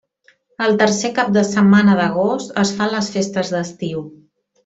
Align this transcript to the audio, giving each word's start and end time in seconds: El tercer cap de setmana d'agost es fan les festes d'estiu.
El 0.67 0.71
tercer 0.81 1.11
cap 1.19 1.27
de 1.35 1.43
setmana 1.49 1.97
d'agost 2.01 2.57
es 2.63 2.73
fan 2.79 2.91
les 2.95 3.11
festes 3.19 3.53
d'estiu. 3.59 4.05